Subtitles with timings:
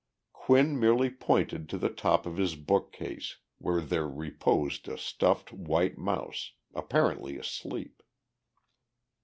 [0.33, 5.95] Quinn merely pointed to the top of his bookcase, where there reposed a stuffed white
[5.95, 8.01] mouse, apparently asleep.